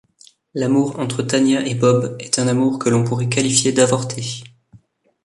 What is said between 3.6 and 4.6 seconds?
d'avorté.